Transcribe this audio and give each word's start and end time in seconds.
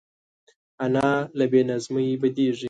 انا 0.83 1.03
له 1.37 1.45
بې 1.51 1.61
نظمۍ 1.69 2.07
بدېږي 2.21 2.59